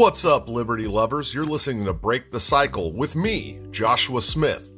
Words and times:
What's 0.00 0.24
up, 0.24 0.48
Liberty 0.48 0.86
lovers? 0.86 1.34
You're 1.34 1.44
listening 1.44 1.84
to 1.84 1.92
Break 1.92 2.30
the 2.30 2.40
Cycle 2.40 2.90
with 2.94 3.14
me, 3.14 3.60
Joshua 3.70 4.22
Smith. 4.22 4.72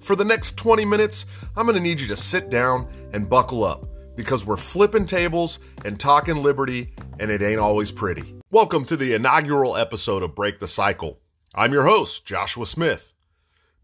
For 0.00 0.16
the 0.16 0.24
next 0.24 0.58
20 0.58 0.84
minutes, 0.84 1.26
I'm 1.56 1.66
going 1.66 1.76
to 1.76 1.80
need 1.80 2.00
you 2.00 2.08
to 2.08 2.16
sit 2.16 2.50
down 2.50 2.88
and 3.12 3.28
buckle 3.28 3.62
up 3.62 3.86
because 4.16 4.44
we're 4.44 4.56
flipping 4.56 5.06
tables 5.06 5.60
and 5.84 6.00
talking 6.00 6.42
liberty, 6.42 6.92
and 7.20 7.30
it 7.30 7.40
ain't 7.40 7.60
always 7.60 7.92
pretty. 7.92 8.34
Welcome 8.50 8.84
to 8.86 8.96
the 8.96 9.14
inaugural 9.14 9.76
episode 9.76 10.24
of 10.24 10.34
Break 10.34 10.58
the 10.58 10.66
Cycle. 10.66 11.20
I'm 11.54 11.72
your 11.72 11.84
host, 11.84 12.26
Joshua 12.26 12.66
Smith. 12.66 13.14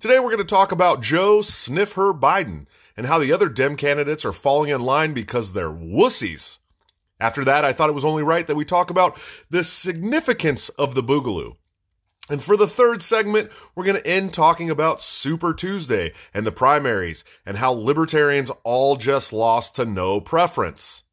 Today, 0.00 0.18
we're 0.18 0.34
going 0.34 0.38
to 0.38 0.44
talk 0.44 0.72
about 0.72 1.02
Joe 1.02 1.40
Sniff 1.40 1.92
Her 1.92 2.12
Biden 2.12 2.66
and 2.96 3.06
how 3.06 3.20
the 3.20 3.32
other 3.32 3.48
Dem 3.48 3.76
candidates 3.76 4.24
are 4.24 4.32
falling 4.32 4.70
in 4.70 4.80
line 4.80 5.14
because 5.14 5.52
they're 5.52 5.70
wussies. 5.70 6.58
After 7.20 7.44
that, 7.44 7.64
I 7.64 7.72
thought 7.72 7.90
it 7.90 7.94
was 7.94 8.04
only 8.04 8.22
right 8.22 8.46
that 8.46 8.56
we 8.56 8.64
talk 8.64 8.90
about 8.90 9.20
the 9.50 9.62
significance 9.62 10.70
of 10.70 10.94
the 10.94 11.02
Boogaloo. 11.02 11.54
And 12.30 12.42
for 12.42 12.56
the 12.56 12.68
third 12.68 13.02
segment, 13.02 13.50
we're 13.74 13.84
going 13.84 14.00
to 14.00 14.06
end 14.06 14.32
talking 14.32 14.70
about 14.70 15.00
Super 15.00 15.52
Tuesday 15.52 16.12
and 16.32 16.46
the 16.46 16.52
primaries 16.52 17.24
and 17.44 17.56
how 17.56 17.72
libertarians 17.72 18.50
all 18.62 18.96
just 18.96 19.32
lost 19.32 19.76
to 19.76 19.84
no 19.84 20.20
preference. 20.20 21.04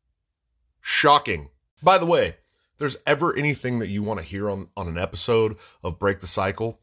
Shocking. 0.79 1.49
By 1.81 1.97
the 1.97 2.05
way, 2.05 2.27
if 2.27 2.77
there's 2.77 2.97
ever 3.05 3.35
anything 3.35 3.79
that 3.79 3.89
you 3.89 4.03
want 4.03 4.19
to 4.19 4.25
hear 4.25 4.49
on, 4.49 4.69
on 4.77 4.87
an 4.87 4.97
episode 4.97 5.57
of 5.83 5.99
Break 5.99 6.19
the 6.19 6.27
Cycle, 6.27 6.79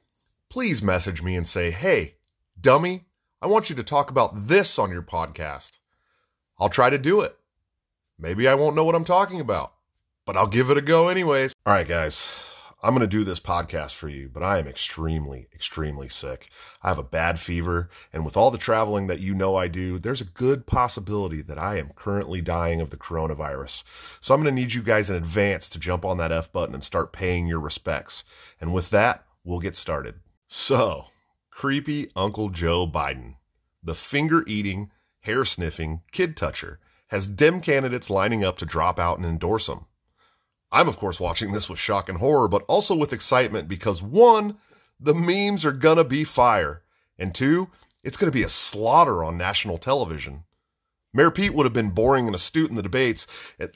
please 0.51 0.83
message 0.83 1.23
me 1.23 1.37
and 1.37 1.47
say, 1.47 1.71
hey, 1.71 2.17
dummy, 2.61 3.05
I 3.41 3.47
want 3.47 3.71
you 3.71 3.77
to 3.77 3.83
talk 3.85 4.11
about 4.11 4.49
this 4.49 4.79
on 4.79 4.91
your 4.91 5.03
podcast. 5.03 5.79
I'll 6.59 6.69
try 6.69 6.91
to 6.91 6.99
do 6.99 7.21
it. 7.21 7.37
Maybe 8.19 8.47
I 8.47 8.55
won't 8.55 8.77
know 8.77 8.85
what 8.85 8.95
I'm 8.95 9.05
talking 9.05 9.41
about, 9.41 9.73
but 10.25 10.37
I'll 10.37 10.47
give 10.47 10.71
it 10.71 10.79
a 10.79 10.83
go 10.83 11.09
anyways. 11.09 11.53
All 11.67 11.75
right, 11.75 11.87
guys, 11.87 12.29
I'm 12.81 12.95
going 12.95 13.01
to 13.01 13.09
do 13.09 13.25
this 13.25 13.41
podcast 13.41 13.95
for 13.95 14.09
you, 14.09 14.29
but 14.33 14.43
I 14.45 14.59
am 14.59 14.69
extremely, 14.69 15.49
extremely 15.53 16.09
sick. 16.09 16.51
I 16.81 16.89
have 16.89 16.99
a 16.99 17.03
bad 17.03 17.41
fever, 17.41 17.91
and 18.13 18.25
with 18.25 18.37
all 18.37 18.53
the 18.53 18.59
traveling 18.59 19.09
that 19.09 19.19
you 19.19 19.35
know 19.35 19.57
I 19.57 19.67
do, 19.67 19.99
there's 19.99 20.21
a 20.21 20.27
good 20.27 20.65
possibility 20.65 21.43
that 21.43 21.59
I 21.59 21.79
am 21.79 21.91
currently 21.97 22.41
dying 22.41 22.81
of 22.81 22.91
the 22.91 22.97
coronavirus. 22.97 23.83
So 24.21 24.33
I'm 24.33 24.43
going 24.43 24.55
to 24.55 24.61
need 24.61 24.75
you 24.75 24.83
guys 24.83 25.11
in 25.11 25.17
advance 25.17 25.69
to 25.71 25.81
jump 25.81 26.05
on 26.05 26.19
that 26.19 26.31
F 26.31 26.53
button 26.53 26.75
and 26.75 26.85
start 26.85 27.13
paying 27.13 27.49
your 27.49 27.61
respects. 27.61 28.25
And 28.61 28.73
with 28.73 28.91
that, 28.91 29.25
we'll 29.43 29.61
get 29.61 29.75
started. 29.75 30.15
So, 30.47 31.07
creepy 31.51 32.11
Uncle 32.15 32.51
Joe 32.51 32.87
Biden, 32.87 33.37
the 33.83 33.95
finger 33.95 34.45
eating, 34.47 34.93
hair 35.21 35.45
sniffing 35.45 36.03
kid 36.13 36.37
toucher 36.37 36.79
has 37.15 37.29
Dem 37.29 37.61
candidates 37.61 38.11
lining 38.11 38.45
up 38.45 38.59
to 38.59 38.67
drop 38.67 38.99
out 38.99 39.19
and 39.19 39.25
endorse 39.25 39.69
him. 39.69 39.87
I'm, 40.73 40.89
of 40.89 40.97
course, 40.97 41.21
watching 41.21 41.53
this 41.53 41.69
with 41.69 41.79
shock 41.79 42.09
and 42.09 42.19
horror, 42.19 42.49
but 42.49 42.65
also 42.67 42.97
with 42.97 43.13
excitement 43.13 43.69
because 43.69 44.03
one, 44.03 44.57
the 44.99 45.15
memes 45.15 45.65
are 45.65 45.71
gonna 45.71 46.03
be 46.03 46.25
fire, 46.25 46.83
and 47.17 47.33
two, 47.33 47.71
it's 48.03 48.17
gonna 48.17 48.33
be 48.33 48.43
a 48.43 48.49
slaughter 48.49 49.23
on 49.23 49.39
national 49.39 49.79
television. 49.79 50.43
Mayor 51.13 51.31
Pete 51.31 51.55
would 51.55 51.67
have 51.67 51.73
been 51.73 51.91
boring 51.91 52.27
and 52.27 52.35
astute 52.35 52.71
in 52.71 52.75
the 52.75 52.83
debates, 52.83 53.29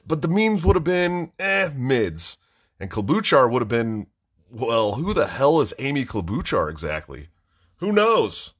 but 0.04 0.20
the 0.20 0.26
memes 0.26 0.64
would 0.64 0.74
have 0.74 0.82
been, 0.82 1.30
eh, 1.38 1.70
mids. 1.76 2.38
And 2.80 2.90
Klobuchar 2.90 3.48
would 3.48 3.62
have 3.62 3.68
been, 3.68 4.08
well, 4.50 4.94
who 4.94 5.14
the 5.14 5.28
hell 5.28 5.60
is 5.60 5.72
Amy 5.78 6.04
Klobuchar 6.04 6.68
exactly? 6.68 7.28
Who 7.76 7.92
knows? 7.92 8.54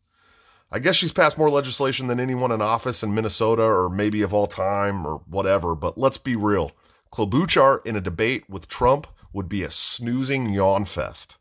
I 0.71 0.79
guess 0.79 0.97
she's 0.97 1.13
passed 1.13 1.39
more 1.39 1.49
legislation 1.49 2.09
than 2.09 2.21
anyone 2.21 2.53
in 2.53 2.61
office 2.61 3.03
in 3.03 3.15
Minnesota 3.15 3.63
or 3.63 3.89
maybe 3.89 4.21
of 4.21 4.35
all 4.35 4.47
time 4.47 5.07
or 5.07 5.23
whatever, 5.27 5.75
but 5.75 5.97
let's 5.97 6.19
be 6.19 6.37
real. 6.37 6.73
Klobuchar 7.11 7.85
in 7.87 7.97
a 7.97 8.03
debate 8.03 8.45
with 8.51 8.69
Trump 8.69 9.07
would 9.33 9.49
be 9.49 9.63
a 9.63 9.71
snoozing 9.71 10.51
yawn 10.51 10.85
fest. 10.85 11.39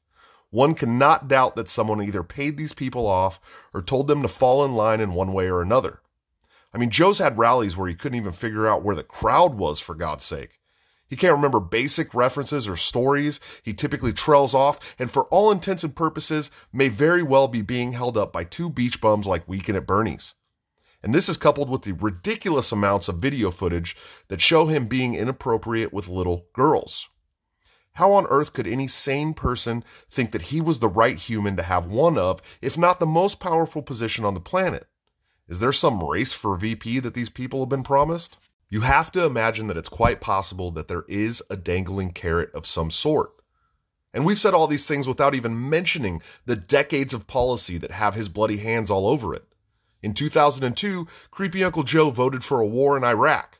One 0.50 0.74
cannot 0.76 1.28
doubt 1.28 1.58
that 1.58 1.68
someone 1.68 2.02
either 2.02 2.24
paid 2.24 2.56
these 2.56 2.72
people 2.72 3.06
off 3.06 3.42
or 3.74 3.82
told 3.82 4.08
them 4.08 4.22
to 4.22 4.30
fall 4.30 4.64
in 4.64 4.76
line 4.76 5.02
in 5.02 5.14
one 5.14 5.34
way 5.34 5.50
or 5.50 5.62
another. 5.62 6.00
I 6.74 6.78
mean, 6.78 6.90
Joe's 6.90 7.20
had 7.20 7.38
rallies 7.38 7.76
where 7.76 7.90
he 7.90 7.96
couldn't 7.96 8.18
even 8.18 8.32
figure 8.32 8.66
out 8.66 8.82
where 8.82 8.96
the 8.96 9.04
crowd 9.04 9.56
was, 9.56 9.82
for 9.82 9.94
God's 9.94 10.24
sake. 10.24 10.60
He 11.08 11.16
can't 11.16 11.36
remember 11.36 11.60
basic 11.60 12.14
references 12.14 12.68
or 12.68 12.76
stories. 12.76 13.40
He 13.64 13.74
typically 13.74 14.14
trails 14.14 14.54
off, 14.54 14.96
and 15.00 15.10
for 15.10 15.24
all 15.26 15.52
intents 15.52 15.84
and 15.84 15.96
purposes, 15.96 16.52
may 16.74 16.90
very 16.90 17.24
well 17.24 17.48
be 17.48 17.62
being 17.62 17.94
held 17.94 18.18
up 18.18 18.34
by 18.34 18.44
two 18.44 18.70
beach 18.70 19.00
bums 19.00 19.26
like 19.26 19.48
Weekend 19.48 19.78
at 19.78 19.88
Bernie's. 19.88 20.36
And 21.02 21.16
this 21.16 21.30
is 21.30 21.38
coupled 21.38 21.70
with 21.70 21.84
the 21.84 21.94
ridiculous 21.94 22.72
amounts 22.72 23.08
of 23.08 23.20
video 23.20 23.52
footage 23.52 23.96
that 24.28 24.42
show 24.42 24.66
him 24.66 24.88
being 24.88 25.14
inappropriate 25.14 25.94
with 25.94 26.10
little 26.10 26.48
girls. 26.54 27.08
How 27.94 28.12
on 28.14 28.28
earth 28.30 28.54
could 28.54 28.68
any 28.68 28.88
sane 28.88 29.34
person 29.34 29.84
think 30.10 30.32
that 30.32 30.44
he 30.44 30.62
was 30.62 30.80
the 30.80 30.90
right 30.90 31.18
human 31.18 31.56
to 31.56 31.64
have 31.64 31.88
one 31.88 32.18
of, 32.18 32.42
if 32.62 32.78
not 32.78 33.00
the 33.00 33.06
most 33.06 33.40
powerful 33.40 33.82
position 33.82 34.26
on 34.26 34.34
the 34.34 34.40
planet? 34.40 34.88
Is 35.48 35.60
there 35.60 35.72
some 35.72 36.04
race 36.04 36.34
for 36.34 36.58
VP 36.58 37.00
that 37.00 37.14
these 37.14 37.30
people 37.30 37.62
have 37.62 37.70
been 37.70 37.84
promised? 37.84 38.38
You 38.70 38.82
have 38.82 39.14
to 39.14 39.24
imagine 39.24 39.68
that 39.68 39.78
it's 39.78 39.88
quite 39.88 40.20
possible 40.20 40.72
that 40.72 40.90
there 40.90 41.06
is 41.08 41.42
a 41.50 41.56
dangling 41.56 42.12
carrot 42.12 42.54
of 42.54 42.66
some 42.66 42.92
sort. 42.92 43.32
And 44.14 44.26
we've 44.26 44.40
said 44.40 44.54
all 44.54 44.68
these 44.68 44.86
things 44.86 45.08
without 45.08 45.36
even 45.36 45.70
mentioning 45.70 46.22
the 46.46 46.58
decades 46.58 47.14
of 47.14 47.28
policy 47.28 47.78
that 47.78 47.92
have 47.92 48.16
his 48.16 48.28
bloody 48.28 48.58
hands 48.58 48.92
all 48.92 49.08
over 49.08 49.34
it. 49.34 49.46
In 50.04 50.14
2002, 50.14 51.08
Creepy 51.32 51.64
Uncle 51.64 51.84
Joe 51.84 52.10
voted 52.10 52.44
for 52.44 52.60
a 52.60 52.68
war 52.68 52.98
in 52.98 53.06
Iraq. 53.06 53.60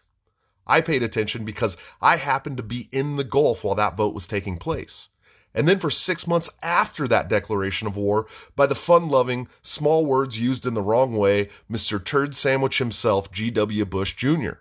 I 0.66 0.82
paid 0.82 1.04
attention 1.04 1.46
because 1.46 1.78
I 2.02 2.18
happened 2.18 2.58
to 2.58 2.64
be 2.64 2.90
in 2.92 3.16
the 3.16 3.24
Gulf 3.24 3.64
while 3.64 3.76
that 3.76 3.96
vote 3.96 4.14
was 4.14 4.28
taking 4.28 4.58
place. 4.58 5.08
And 5.54 5.70
then 5.70 5.80
for 5.80 5.90
six 5.90 6.28
months 6.28 6.50
after 6.62 7.08
that 7.08 7.30
declaration 7.30 7.88
of 7.88 7.96
war, 7.96 8.28
by 8.58 8.68
the 8.68 8.76
fun 8.76 9.08
loving, 9.08 9.48
small 9.62 10.06
words 10.06 10.40
used 10.40 10.66
in 10.66 10.74
the 10.74 10.82
wrong 10.82 11.16
way, 11.16 11.48
Mr. 11.72 12.04
Turd 12.04 12.36
Sandwich 12.36 12.78
himself, 12.78 13.32
G.W. 13.32 13.86
Bush 13.86 14.14
Jr. 14.14 14.56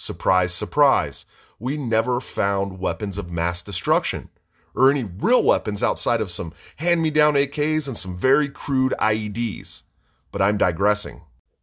Surprise, 0.00 0.54
surprise, 0.54 1.26
we 1.58 1.76
never 1.76 2.20
found 2.20 2.78
weapons 2.78 3.18
of 3.18 3.32
mass 3.32 3.64
destruction 3.64 4.28
or 4.72 4.92
any 4.92 5.02
real 5.02 5.42
weapons 5.42 5.82
outside 5.82 6.20
of 6.20 6.30
some 6.30 6.52
hand 6.76 7.02
me 7.02 7.10
down 7.10 7.34
AKs 7.34 7.88
and 7.88 7.96
some 7.96 8.16
very 8.16 8.48
crude 8.48 8.94
IEDs. 9.00 9.82
But 10.30 10.40
I'm 10.40 10.56
digressing. 10.56 11.22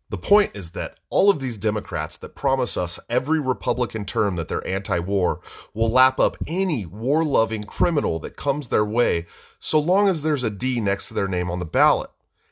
The 0.10 0.18
point 0.18 0.52
is 0.54 0.72
that 0.72 1.00
all 1.10 1.30
of 1.30 1.40
these 1.40 1.58
Democrats 1.58 2.18
that 2.18 2.36
promise 2.36 2.76
us 2.76 3.00
every 3.10 3.40
Republican 3.40 4.04
term 4.04 4.36
that 4.36 4.50
they're 4.50 4.68
anti 4.68 5.00
war 5.00 5.40
will 5.74 5.90
lap 5.90 6.20
up 6.20 6.36
any 6.46 6.86
war 6.86 7.24
loving 7.24 7.64
criminal 7.64 8.20
that 8.20 8.36
comes 8.36 8.68
their 8.68 8.84
way 8.84 9.28
so 9.62 9.80
long 9.80 10.10
as 10.10 10.24
there's 10.24 10.44
a 10.44 10.50
D 10.50 10.82
next 10.82 11.08
to 11.08 11.14
their 11.14 11.30
name 11.30 11.50
on 11.50 11.60
the 11.60 11.66
ballot. 11.66 12.10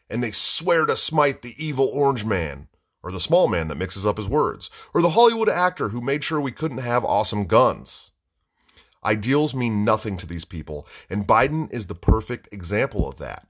And 0.10 0.24
they 0.24 0.32
swear 0.32 0.86
to 0.86 0.96
smite 0.96 1.42
the 1.42 1.56
evil 1.58 1.88
orange 1.88 2.24
man 2.24 2.70
or 3.04 3.12
the 3.12 3.20
small 3.20 3.48
man 3.48 3.68
that 3.68 3.78
mixes 3.78 4.08
up 4.08 4.18
his 4.18 4.30
words, 4.30 4.70
or 4.94 5.02
the 5.02 5.12
Hollywood 5.12 5.50
actor 5.50 5.90
who 5.90 6.02
made 6.02 6.24
sure 6.24 6.42
we 6.42 6.52
couldn't 6.52 6.78
have 6.78 7.04
awesome 7.04 7.46
guns. 7.46 8.12
Ideals 9.06 9.54
mean 9.54 9.84
nothing 9.84 10.16
to 10.18 10.26
these 10.26 10.46
people, 10.46 10.88
and 11.10 11.28
Biden 11.28 11.72
is 11.72 11.88
the 11.88 11.96
perfect 11.96 12.48
example 12.54 13.08
of 13.08 13.18
that. 13.18 13.48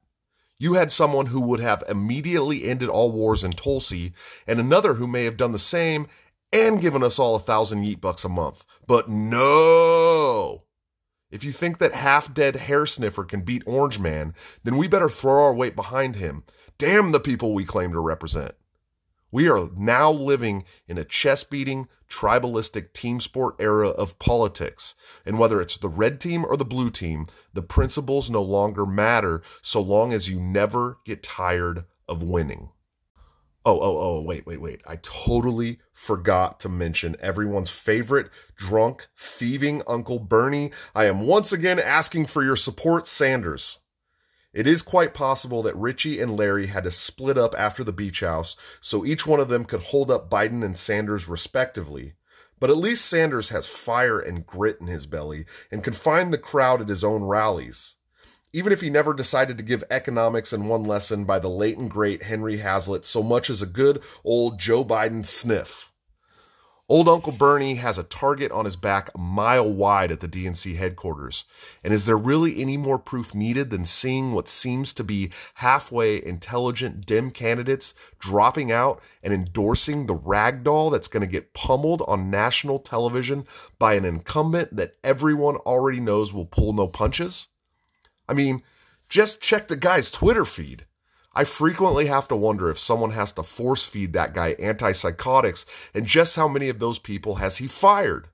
You 0.58 0.74
had 0.74 0.92
someone 0.92 1.28
who 1.28 1.42
would 1.42 1.60
have 1.60 1.84
immediately 1.88 2.64
ended 2.64 2.90
all 2.90 3.12
wars 3.12 3.44
in 3.44 3.52
Tulsi, 3.52 4.14
and 4.48 4.60
another 4.60 4.96
who 4.96 5.08
may 5.08 5.26
have 5.26 5.38
done 5.38 5.52
the 5.52 5.60
same 5.60 6.08
and 6.52 6.82
given 6.82 7.04
us 7.04 7.20
all 7.20 7.36
a 7.36 7.40
thousand 7.40 7.84
yeet 7.84 8.00
bucks 8.00 8.24
a 8.24 8.30
month. 8.30 8.66
But 8.88 9.10
no! 9.10 10.64
If 11.32 11.44
you 11.44 11.52
think 11.52 11.80
that 11.80 11.96
half 11.96 12.34
dead 12.34 12.56
hair 12.56 12.86
sniffer 12.86 13.24
can 13.24 13.42
beat 13.42 13.64
Orange 13.66 14.00
Man, 14.00 14.36
then 14.64 14.78
we 14.78 14.88
better 14.88 15.10
throw 15.10 15.46
our 15.46 15.54
weight 15.54 15.76
behind 15.76 16.16
him. 16.16 16.44
Damn 16.78 17.12
the 17.12 17.20
people 17.20 17.54
we 17.54 17.66
claim 17.66 17.92
to 17.92 18.00
represent. 18.00 18.54
We 19.34 19.50
are 19.50 19.68
now 19.76 20.12
living 20.12 20.64
in 20.88 21.00
a 21.00 21.04
chest 21.04 21.50
beating, 21.50 21.88
tribalistic 22.08 22.94
team 22.94 23.20
sport 23.20 23.56
era 23.58 23.90
of 23.90 24.20
politics. 24.20 24.94
And 25.26 25.40
whether 25.40 25.60
it's 25.60 25.76
the 25.76 25.90
red 25.90 26.22
team 26.22 26.46
or 26.46 26.56
the 26.56 26.64
blue 26.64 26.92
team, 26.92 27.26
the 27.52 27.64
principles 27.64 28.30
no 28.30 28.44
longer 28.44 28.86
matter 28.86 29.42
so 29.64 29.82
long 29.82 30.14
as 30.14 30.30
you 30.30 30.40
never 30.40 31.00
get 31.04 31.24
tired 31.24 31.86
of 32.08 32.22
winning. 32.22 32.70
Oh, 33.66 33.80
oh, 33.80 33.98
oh, 33.98 34.22
wait, 34.22 34.46
wait, 34.46 34.62
wait. 34.62 34.82
I 34.86 34.98
totally 34.98 35.80
forgot 35.94 36.60
to 36.60 36.70
mention 36.70 37.16
everyone's 37.20 37.72
favorite 37.72 38.30
drunk, 38.56 39.08
thieving 39.18 39.82
Uncle 39.88 40.20
Bernie. 40.20 40.72
I 40.94 41.06
am 41.06 41.26
once 41.26 41.52
again 41.52 41.80
asking 41.80 42.28
for 42.28 42.44
your 42.44 42.56
support, 42.56 43.08
Sanders. 43.08 43.80
It 44.54 44.68
is 44.68 44.84
quite 44.84 45.16
possible 45.16 45.64
that 45.64 45.76
Richie 45.76 46.20
and 46.20 46.38
Larry 46.38 46.68
had 46.68 46.84
to 46.84 46.92
split 46.92 47.40
up 47.40 47.56
after 47.58 47.84
the 47.84 47.92
beach 47.92 48.20
house 48.20 48.56
so 48.80 49.04
each 49.04 49.26
one 49.26 49.40
of 49.40 49.50
them 49.50 49.66
could 49.66 49.82
hold 49.82 50.12
up 50.12 50.30
Biden 50.30 50.64
and 50.64 50.78
Sanders 50.78 51.28
respectively. 51.28 52.14
But 52.60 52.70
at 52.70 52.78
least 52.78 53.06
Sanders 53.06 53.50
has 53.50 53.68
fire 53.68 54.20
and 54.20 54.46
grit 54.46 54.78
in 54.80 54.86
his 54.86 55.08
belly 55.08 55.46
and 55.72 55.84
can 55.84 55.94
find 55.94 56.32
the 56.32 56.38
crowd 56.38 56.82
at 56.82 56.90
his 56.90 57.04
own 57.04 57.24
rallies. 57.24 57.96
Even 58.54 58.72
if 58.72 58.82
he 58.82 58.92
never 58.92 59.16
decided 59.16 59.58
to 59.58 59.64
give 59.64 59.84
economics 59.90 60.54
in 60.54 60.68
one 60.68 60.84
lesson 60.84 61.26
by 61.26 61.40
the 61.40 61.50
late 61.50 61.80
and 61.80 61.90
great 61.90 62.22
Henry 62.22 62.58
Hazlitt 62.58 63.06
so 63.06 63.24
much 63.24 63.50
as 63.50 63.64
a 63.64 63.66
good 63.66 64.04
old 64.24 64.60
Joe 64.60 64.86
Biden 64.86 65.26
sniff. 65.26 65.92
Old 66.90 67.08
Uncle 67.08 67.32
Bernie 67.32 67.76
has 67.76 67.98
a 67.98 68.04
target 68.04 68.52
on 68.52 68.66
his 68.66 68.76
back 68.76 69.10
a 69.16 69.18
mile 69.18 69.72
wide 69.72 70.12
at 70.12 70.20
the 70.20 70.28
DNC 70.28 70.76
headquarters. 70.76 71.46
And 71.82 71.94
is 71.94 72.06
there 72.06 72.18
really 72.18 72.62
any 72.62 72.76
more 72.76 73.00
proof 73.00 73.34
needed 73.34 73.70
than 73.70 73.86
seeing 73.86 74.34
what 74.34 74.50
seems 74.50 74.94
to 74.96 75.04
be 75.04 75.32
halfway 75.54 76.22
intelligent 76.22 77.06
dim 77.06 77.32
candidates 77.32 77.94
dropping 78.20 78.70
out 78.70 79.02
and 79.24 79.34
endorsing 79.34 80.08
the 80.08 80.18
ragdoll 80.18 80.92
that's 80.92 81.08
going 81.08 81.22
to 81.22 81.32
get 81.32 81.54
pummeled 81.54 82.04
on 82.06 82.30
national 82.30 82.80
television 82.80 83.48
by 83.80 83.94
an 83.94 84.04
incumbent 84.04 84.76
that 84.76 84.98
everyone 85.06 85.56
already 85.56 86.02
knows 86.02 86.34
will 86.34 86.46
pull 86.46 86.74
no 86.74 86.90
punches? 86.90 87.48
I 88.28 88.34
mean, 88.34 88.62
just 89.08 89.40
check 89.42 89.70
the 89.70 89.78
guy's 89.78 90.12
Twitter 90.12 90.44
feed. 90.44 90.86
I 91.36 91.46
frequently 91.46 92.06
have 92.06 92.28
to 92.28 92.36
wonder 92.36 92.70
if 92.70 92.78
someone 92.78 93.12
has 93.12 93.34
to 93.34 93.44
force 93.44 93.84
feed 93.86 94.14
that 94.14 94.34
guy 94.34 94.54
antipsychotics 94.56 95.66
and 95.94 96.06
just 96.06 96.36
how 96.36 96.48
many 96.48 96.70
of 96.70 96.80
those 96.80 97.00
people 97.00 97.36
has 97.36 97.58
he 97.58 97.68
fired. 97.68 98.28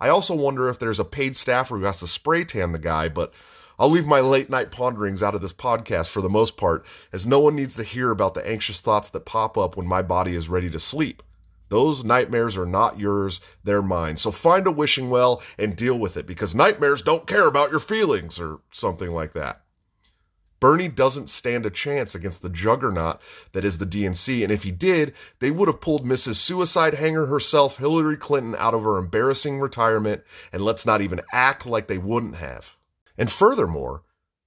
I 0.00 0.08
also 0.08 0.34
wonder 0.34 0.68
if 0.68 0.78
there's 0.78 1.00
a 1.00 1.04
paid 1.04 1.36
staffer 1.36 1.76
who 1.76 1.84
has 1.84 2.00
to 2.00 2.06
spray 2.06 2.44
tan 2.44 2.72
the 2.72 2.78
guy, 2.78 3.08
but 3.08 3.34
I'll 3.78 3.90
leave 3.90 4.06
my 4.06 4.20
late 4.20 4.48
night 4.48 4.70
ponderings 4.70 5.22
out 5.22 5.34
of 5.34 5.40
this 5.40 5.52
podcast 5.52 6.08
for 6.08 6.20
the 6.20 6.30
most 6.30 6.56
part, 6.56 6.84
as 7.12 7.26
no 7.26 7.38
one 7.38 7.56
needs 7.56 7.76
to 7.76 7.82
hear 7.82 8.10
about 8.10 8.34
the 8.34 8.46
anxious 8.46 8.80
thoughts 8.80 9.10
that 9.10 9.24
pop 9.24 9.58
up 9.58 9.76
when 9.76 9.86
my 9.86 10.02
body 10.02 10.34
is 10.34 10.48
ready 10.48 10.70
to 10.70 10.78
sleep. 10.78 11.22
Those 11.68 12.04
nightmares 12.04 12.56
are 12.56 12.66
not 12.66 13.00
yours, 13.00 13.40
they're 13.64 13.80
mine. 13.80 14.18
So 14.18 14.30
find 14.30 14.66
a 14.66 14.70
wishing 14.70 15.08
well 15.08 15.42
and 15.58 15.74
deal 15.74 15.98
with 15.98 16.16
it 16.16 16.26
because 16.26 16.54
nightmares 16.54 17.02
don't 17.02 17.26
care 17.26 17.46
about 17.46 17.70
your 17.70 17.80
feelings 17.80 18.38
or 18.38 18.60
something 18.70 19.10
like 19.10 19.32
that. 19.32 19.61
Bernie 20.62 20.86
doesn't 20.86 21.28
stand 21.28 21.66
a 21.66 21.70
chance 21.70 22.14
against 22.14 22.40
the 22.40 22.48
juggernaut 22.48 23.20
that 23.50 23.64
is 23.64 23.78
the 23.78 23.84
DNC, 23.84 24.44
and 24.44 24.52
if 24.52 24.62
he 24.62 24.70
did, 24.70 25.12
they 25.40 25.50
would 25.50 25.66
have 25.66 25.80
pulled 25.80 26.04
Mrs. 26.04 26.36
Suicide 26.36 26.94
Hanger 26.94 27.26
herself, 27.26 27.78
Hillary 27.78 28.16
Clinton, 28.16 28.54
out 28.56 28.72
of 28.72 28.84
her 28.84 28.96
embarrassing 28.96 29.58
retirement, 29.58 30.22
and 30.52 30.62
let's 30.62 30.86
not 30.86 31.00
even 31.00 31.20
act 31.32 31.66
like 31.66 31.88
they 31.88 31.98
wouldn't 31.98 32.36
have. 32.36 32.76
And 33.18 33.28
furthermore, 33.28 34.04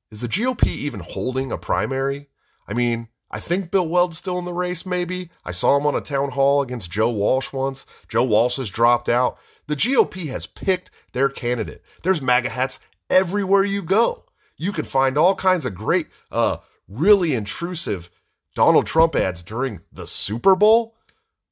is 0.10 0.22
the 0.22 0.30
GOP 0.30 0.68
even 0.68 1.02
holding 1.02 1.52
a 1.52 1.58
primary? 1.58 2.30
I 2.66 2.72
mean, 2.72 3.10
I 3.30 3.42
think 3.42 3.70
Bill 3.70 3.90
Weld's 3.90 4.18
still 4.18 4.40
in 4.40 4.46
the 4.46 4.54
race, 4.54 4.86
maybe. 4.86 5.32
I 5.44 5.52
saw 5.52 5.76
him 5.76 5.86
on 5.86 5.96
a 5.96 6.00
town 6.00 6.32
hall 6.32 6.62
against 6.62 6.92
Joe 6.92 7.10
Walsh 7.10 7.52
once. 7.52 7.86
Joe 8.08 8.24
Walsh 8.24 8.56
has 8.56 8.70
dropped 8.70 9.10
out. 9.10 9.38
The 9.68 9.76
GOP 9.76 10.28
has 10.28 10.48
picked 10.48 10.92
their 11.12 11.28
candidate. 11.28 11.84
There's 12.04 12.22
MAGA 12.22 12.52
hats 12.52 12.80
everywhere 13.10 13.66
you 13.66 13.84
go 13.84 14.25
you 14.58 14.72
can 14.72 14.86
find 14.86 15.18
all 15.18 15.36
kinds 15.36 15.66
of 15.66 15.76
great, 15.76 16.08
uh, 16.32 16.58
really 16.88 17.34
intrusive 17.34 18.10
Donald 18.56 18.86
Trump 18.86 19.16
ads 19.16 19.44
during 19.44 19.82
the 19.92 20.08
Super 20.08 20.56
Bowl. 20.56 20.96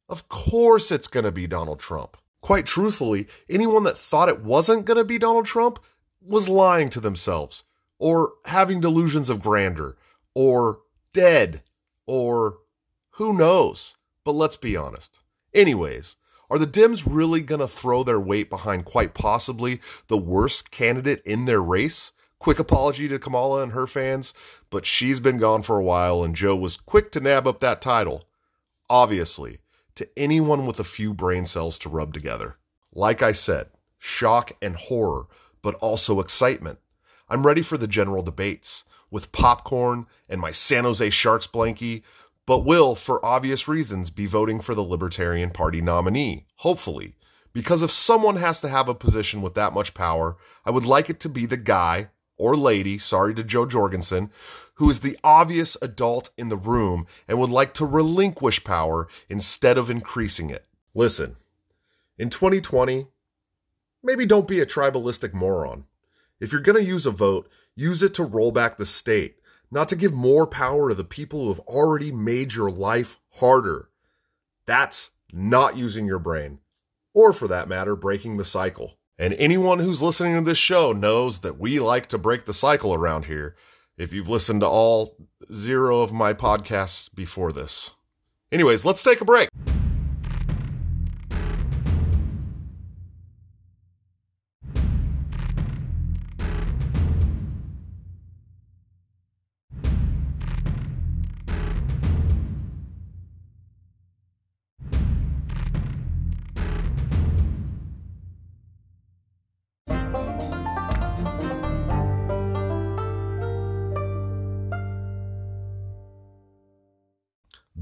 Of 0.08 0.30
course, 0.30 0.92
it's 0.92 1.08
going 1.08 1.26
to 1.26 1.32
be 1.32 1.48
Donald 1.48 1.80
Trump. 1.80 2.18
Quite 2.42 2.66
truthfully, 2.66 3.28
anyone 3.50 3.84
that 3.84 3.98
thought 3.98 4.30
it 4.30 4.42
wasn't 4.42 4.86
going 4.86 4.98
to 4.98 5.04
be 5.04 5.18
Donald 5.18 5.46
Trump 5.46 5.80
was 6.22 6.50
lying 6.50 6.90
to 6.92 7.00
themselves, 7.00 7.64
or 8.00 8.34
having 8.46 8.80
delusions 8.80 9.30
of 9.30 9.42
grandeur, 9.42 9.98
or 10.34 10.80
dead, 11.14 11.64
or 12.06 12.60
who 13.12 13.34
knows. 13.34 13.98
But 14.24 14.32
let's 14.32 14.58
be 14.58 14.78
honest. 14.78 15.20
Anyways, 15.54 16.16
are 16.50 16.58
the 16.58 16.68
Dems 16.68 17.04
really 17.06 17.42
going 17.42 17.60
to 17.60 17.68
throw 17.68 18.04
their 18.04 18.20
weight 18.20 18.50
behind 18.50 18.86
quite 18.86 19.14
possibly 19.14 19.82
the 20.08 20.18
worst 20.18 20.72
candidate 20.72 21.22
in 21.26 21.46
their 21.46 21.62
race? 21.62 22.13
Quick 22.44 22.60
apology 22.60 23.08
to 23.08 23.20
Kamala 23.20 23.64
and 23.64 23.72
her 23.72 23.88
fans, 23.88 24.34
but 24.70 24.86
she's 24.86 25.22
been 25.22 25.38
gone 25.38 25.62
for 25.62 25.78
a 25.78 25.84
while 25.84 26.26
and 26.26 26.36
Joe 26.36 26.58
was 26.58 26.76
quick 26.76 27.10
to 27.14 27.22
nab 27.22 27.48
up 27.48 27.62
that 27.62 27.82
title. 27.82 28.28
Obviously, 28.90 29.60
to 29.96 30.10
anyone 30.18 30.66
with 30.66 30.78
a 30.78 30.84
few 30.84 31.14
brain 31.14 31.46
cells 31.46 31.80
to 31.80 31.88
rub 31.88 32.14
together. 32.14 32.58
Like 32.94 33.22
I 33.22 33.32
said, 33.32 33.68
shock 33.98 34.58
and 34.62 34.76
horror, 34.76 35.28
but 35.62 35.76
also 35.76 36.20
excitement. 36.20 36.80
I'm 37.30 37.48
ready 37.48 37.62
for 37.62 37.78
the 37.78 37.88
general 37.88 38.22
debates 38.22 38.84
with 39.10 39.32
popcorn 39.32 40.06
and 40.28 40.42
my 40.42 40.52
San 40.52 40.84
Jose 40.84 41.12
Sharks 41.12 41.48
blankie, 41.48 42.04
but 42.46 42.66
will, 42.66 42.94
for 42.94 43.26
obvious 43.26 43.70
reasons, 43.70 44.10
be 44.10 44.26
voting 44.26 44.60
for 44.60 44.76
the 44.76 44.84
Libertarian 44.84 45.52
Party 45.52 45.80
nominee, 45.80 46.48
hopefully. 46.58 47.16
Because 47.54 47.82
if 47.82 47.92
someone 47.92 48.36
has 48.36 48.60
to 48.60 48.68
have 48.68 48.90
a 48.90 48.94
position 48.94 49.42
with 49.42 49.54
that 49.54 49.72
much 49.72 49.94
power, 49.94 50.36
I 50.66 50.72
would 50.72 50.86
like 50.86 51.10
it 51.10 51.22
to 51.22 51.30
be 51.30 51.46
the 51.46 51.56
guy 51.56 52.10
or 52.44 52.58
lady, 52.58 52.98
sorry 52.98 53.34
to 53.34 53.42
Jo 53.42 53.66
Jorgensen, 53.66 54.30
who 54.74 54.90
is 54.90 55.00
the 55.00 55.18
obvious 55.24 55.78
adult 55.82 56.30
in 56.38 56.50
the 56.50 56.58
room 56.58 57.08
and 57.26 57.40
would 57.40 57.50
like 57.50 57.74
to 57.76 57.86
relinquish 57.86 58.62
power 58.66 59.08
instead 59.30 59.78
of 59.78 59.90
increasing 59.90 60.50
it. 60.50 60.66
Listen, 60.94 61.38
in 62.18 62.30
2020, 62.30 63.08
maybe 64.04 64.26
don't 64.26 64.46
be 64.46 64.60
a 64.60 64.66
tribalistic 64.66 65.34
moron. 65.34 65.86
If 66.42 66.52
you're 66.52 66.60
going 66.60 66.84
to 66.84 66.84
use 66.84 67.06
a 67.06 67.12
vote, 67.12 67.50
use 67.78 68.04
it 68.04 68.14
to 68.16 68.26
roll 68.26 68.52
back 68.52 68.76
the 68.76 68.86
state, 68.86 69.38
not 69.72 69.88
to 69.88 69.96
give 69.96 70.14
more 70.14 70.46
power 70.46 70.90
to 70.90 70.96
the 70.96 71.06
people 71.06 71.44
who 71.44 71.48
have 71.48 71.62
already 71.62 72.12
made 72.12 72.54
your 72.54 72.70
life 72.70 73.22
harder. 73.36 73.88
That's 74.66 75.12
not 75.32 75.78
using 75.78 76.06
your 76.06 76.20
brain, 76.20 76.60
or 77.14 77.32
for 77.32 77.48
that 77.48 77.70
matter, 77.70 77.96
breaking 77.96 78.36
the 78.36 78.44
cycle. 78.44 78.98
And 79.20 79.34
anyone 79.36 79.80
who's 79.80 80.02
listening 80.02 80.36
to 80.36 80.42
this 80.42 80.58
show 80.58 80.92
knows 80.92 81.40
that 81.40 81.60
we 81.60 81.80
like 81.80 82.08
to 82.10 82.18
break 82.18 82.46
the 82.46 82.54
cycle 82.54 82.94
around 82.94 83.26
here. 83.26 83.56
If 83.98 84.12
you've 84.12 84.30
listened 84.30 84.62
to 84.62 84.68
all 84.68 85.16
zero 85.54 86.02
of 86.02 86.12
my 86.12 86.34
podcasts 86.34 87.14
before 87.14 87.52
this. 87.52 87.92
Anyways, 88.52 88.86
let's 88.86 89.04
take 89.04 89.22
a 89.22 89.26
break. 89.26 89.50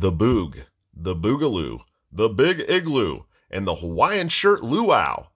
The 0.02 0.12
boog, 0.12 0.64
the 0.96 1.16
boogaloo, 1.16 1.80
the 2.12 2.28
big 2.28 2.60
igloo, 2.68 3.20
and 3.52 3.68
the 3.68 3.76
Hawaiian 3.76 4.30
shirt 4.30 4.64
luau. 4.64 5.28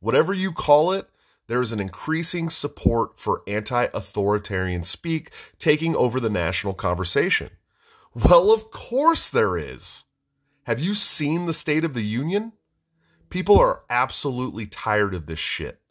Whatever 0.00 0.32
you 0.32 0.50
call 0.50 0.92
it, 0.92 1.10
there 1.46 1.60
is 1.60 1.72
an 1.72 1.80
increasing 1.80 2.48
support 2.48 3.18
for 3.18 3.42
anti 3.46 3.84
authoritarian 3.92 4.82
speak 4.82 5.30
taking 5.58 5.94
over 5.94 6.20
the 6.20 6.30
national 6.30 6.72
conversation. 6.72 7.50
Well, 8.14 8.50
of 8.50 8.70
course 8.70 9.28
there 9.28 9.58
is. 9.58 10.06
Have 10.62 10.80
you 10.80 10.94
seen 10.94 11.44
the 11.44 11.52
State 11.52 11.84
of 11.84 11.92
the 11.92 12.00
Union? 12.00 12.54
People 13.28 13.60
are 13.60 13.82
absolutely 13.90 14.64
tired 14.64 15.12
of 15.12 15.26
this 15.26 15.38
shit. 15.38 15.82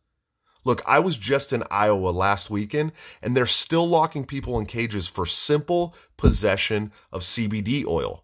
Look, 0.66 0.82
I 0.88 1.00
was 1.00 1.18
just 1.18 1.54
in 1.54 1.63
Iowa 1.70 2.10
last 2.10 2.50
weekend, 2.50 2.94
and 3.22 3.36
they're 3.36 3.46
still 3.46 3.88
locking 3.88 4.25
people 4.25 4.58
in 4.60 4.66
cages 4.66 5.08
for 5.08 5.25
simple 5.25 5.96
possession 6.18 6.92
of 7.12 7.22
CBD 7.22 7.86
oil. 7.86 8.23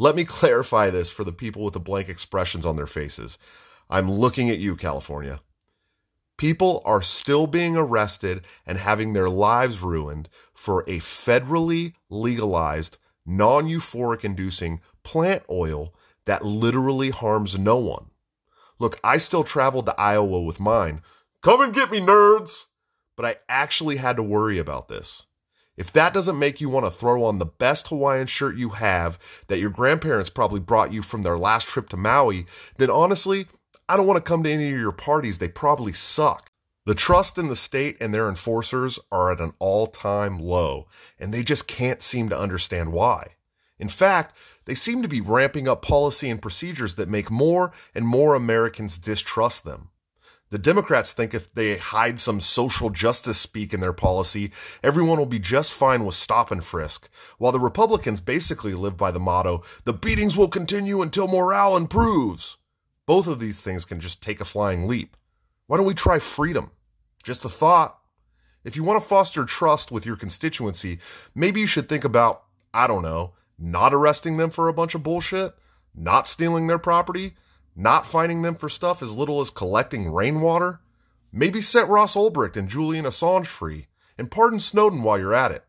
Let 0.00 0.16
me 0.16 0.24
clarify 0.40 0.88
this 0.88 1.10
for 1.10 1.24
the 1.24 1.32
people 1.32 1.62
with 1.62 1.74
the 1.74 1.80
blank 1.80 2.08
expressions 2.08 2.64
on 2.64 2.76
their 2.76 2.86
faces. 2.86 3.36
I'm 3.90 4.10
looking 4.10 4.48
at 4.48 4.58
you, 4.58 4.74
California. 4.74 5.40
People 6.38 6.80
are 6.86 7.02
still 7.02 7.46
being 7.46 7.76
arrested 7.76 8.46
and 8.64 8.78
having 8.78 9.12
their 9.12 9.28
lives 9.28 9.82
ruined 9.82 10.30
for 10.54 10.84
a 10.84 11.00
federally 11.00 11.92
legalized, 12.08 12.96
non 13.26 13.68
euphoric 13.68 14.24
inducing 14.24 14.80
plant 15.02 15.42
oil 15.50 15.94
that 16.24 16.46
literally 16.46 17.10
harms 17.10 17.58
no 17.58 17.76
one. 17.76 18.06
Look, 18.78 18.98
I 19.04 19.18
still 19.18 19.44
traveled 19.44 19.84
to 19.84 20.00
Iowa 20.00 20.40
with 20.40 20.58
mine. 20.58 21.02
Come 21.42 21.60
and 21.60 21.74
get 21.74 21.90
me, 21.90 22.00
nerds! 22.00 22.64
But 23.16 23.26
I 23.26 23.36
actually 23.50 23.96
had 23.96 24.16
to 24.16 24.22
worry 24.22 24.58
about 24.58 24.88
this. 24.88 25.26
If 25.80 25.92
that 25.92 26.12
doesn't 26.12 26.38
make 26.38 26.60
you 26.60 26.68
want 26.68 26.84
to 26.84 26.90
throw 26.90 27.24
on 27.24 27.38
the 27.38 27.46
best 27.46 27.88
Hawaiian 27.88 28.26
shirt 28.26 28.54
you 28.54 28.68
have 28.68 29.18
that 29.46 29.60
your 29.60 29.70
grandparents 29.70 30.28
probably 30.28 30.60
brought 30.60 30.92
you 30.92 31.00
from 31.00 31.22
their 31.22 31.38
last 31.38 31.68
trip 31.68 31.88
to 31.88 31.96
Maui, 31.96 32.44
then 32.76 32.90
honestly, 32.90 33.46
I 33.88 33.96
don't 33.96 34.06
want 34.06 34.18
to 34.18 34.28
come 34.28 34.42
to 34.42 34.50
any 34.50 34.70
of 34.70 34.78
your 34.78 34.92
parties. 34.92 35.38
They 35.38 35.48
probably 35.48 35.94
suck. 35.94 36.50
The 36.84 36.94
trust 36.94 37.38
in 37.38 37.48
the 37.48 37.56
state 37.56 37.96
and 37.98 38.12
their 38.12 38.28
enforcers 38.28 38.98
are 39.10 39.32
at 39.32 39.40
an 39.40 39.54
all 39.58 39.86
time 39.86 40.38
low, 40.38 40.86
and 41.18 41.32
they 41.32 41.42
just 41.42 41.66
can't 41.66 42.02
seem 42.02 42.28
to 42.28 42.38
understand 42.38 42.92
why. 42.92 43.36
In 43.78 43.88
fact, 43.88 44.36
they 44.66 44.74
seem 44.74 45.00
to 45.00 45.08
be 45.08 45.22
ramping 45.22 45.66
up 45.66 45.80
policy 45.80 46.28
and 46.28 46.42
procedures 46.42 46.96
that 46.96 47.08
make 47.08 47.30
more 47.30 47.72
and 47.94 48.06
more 48.06 48.34
Americans 48.34 48.98
distrust 48.98 49.64
them. 49.64 49.88
The 50.50 50.58
Democrats 50.58 51.12
think 51.12 51.32
if 51.32 51.54
they 51.54 51.76
hide 51.76 52.18
some 52.18 52.40
social 52.40 52.90
justice 52.90 53.38
speak 53.38 53.72
in 53.72 53.78
their 53.78 53.92
policy, 53.92 54.50
everyone 54.82 55.16
will 55.16 55.26
be 55.26 55.38
just 55.38 55.72
fine 55.72 56.04
with 56.04 56.16
stop 56.16 56.50
and 56.50 56.64
frisk, 56.64 57.08
while 57.38 57.52
the 57.52 57.60
Republicans 57.60 58.20
basically 58.20 58.74
live 58.74 58.96
by 58.96 59.12
the 59.12 59.20
motto, 59.20 59.62
the 59.84 59.92
beatings 59.92 60.36
will 60.36 60.48
continue 60.48 61.02
until 61.02 61.28
morale 61.28 61.76
improves. 61.76 62.56
Both 63.06 63.28
of 63.28 63.38
these 63.38 63.60
things 63.60 63.84
can 63.84 64.00
just 64.00 64.24
take 64.24 64.40
a 64.40 64.44
flying 64.44 64.88
leap. 64.88 65.16
Why 65.68 65.76
don't 65.76 65.86
we 65.86 65.94
try 65.94 66.18
freedom? 66.18 66.72
Just 67.22 67.44
a 67.44 67.48
thought. 67.48 67.96
If 68.64 68.74
you 68.74 68.82
want 68.82 69.00
to 69.00 69.08
foster 69.08 69.44
trust 69.44 69.92
with 69.92 70.04
your 70.04 70.16
constituency, 70.16 70.98
maybe 71.32 71.60
you 71.60 71.66
should 71.68 71.88
think 71.88 72.02
about, 72.02 72.42
I 72.74 72.88
don't 72.88 73.02
know, 73.02 73.34
not 73.56 73.94
arresting 73.94 74.36
them 74.36 74.50
for 74.50 74.66
a 74.66 74.74
bunch 74.74 74.96
of 74.96 75.04
bullshit, 75.04 75.54
not 75.94 76.26
stealing 76.26 76.66
their 76.66 76.78
property, 76.78 77.36
not 77.76 78.06
fining 78.06 78.42
them 78.42 78.54
for 78.54 78.68
stuff 78.68 79.02
as 79.02 79.16
little 79.16 79.40
as 79.40 79.50
collecting 79.50 80.12
rainwater. 80.12 80.80
Maybe 81.32 81.60
set 81.60 81.88
Ross 81.88 82.16
Ulbricht 82.16 82.56
and 82.56 82.68
Julian 82.68 83.04
Assange 83.04 83.46
free, 83.46 83.86
and 84.18 84.30
pardon 84.30 84.58
Snowden 84.58 85.02
while 85.02 85.18
you're 85.18 85.34
at 85.34 85.52
it. 85.52 85.64